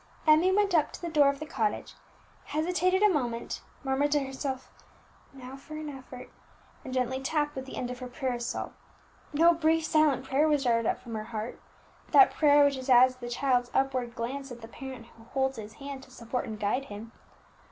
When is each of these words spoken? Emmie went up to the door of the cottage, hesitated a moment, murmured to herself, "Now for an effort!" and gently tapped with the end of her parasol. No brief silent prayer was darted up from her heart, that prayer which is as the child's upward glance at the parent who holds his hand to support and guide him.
Emmie 0.25 0.51
went 0.51 0.73
up 0.73 0.91
to 0.91 0.99
the 0.99 1.11
door 1.11 1.29
of 1.29 1.39
the 1.39 1.45
cottage, 1.45 1.93
hesitated 2.45 3.03
a 3.03 3.07
moment, 3.07 3.61
murmured 3.83 4.11
to 4.11 4.21
herself, 4.25 4.71
"Now 5.31 5.55
for 5.55 5.75
an 5.77 5.89
effort!" 5.89 6.31
and 6.83 6.91
gently 6.91 7.21
tapped 7.21 7.55
with 7.55 7.67
the 7.67 7.75
end 7.77 7.91
of 7.91 7.99
her 7.99 8.07
parasol. 8.07 8.73
No 9.31 9.53
brief 9.53 9.85
silent 9.85 10.25
prayer 10.25 10.47
was 10.47 10.63
darted 10.63 10.87
up 10.89 10.99
from 11.03 11.13
her 11.13 11.25
heart, 11.25 11.61
that 12.09 12.33
prayer 12.33 12.65
which 12.65 12.77
is 12.77 12.89
as 12.89 13.17
the 13.17 13.29
child's 13.29 13.69
upward 13.75 14.15
glance 14.15 14.51
at 14.51 14.61
the 14.61 14.67
parent 14.67 15.05
who 15.15 15.25
holds 15.25 15.59
his 15.59 15.73
hand 15.73 16.01
to 16.01 16.09
support 16.09 16.45
and 16.45 16.59
guide 16.59 16.85
him. 16.85 17.11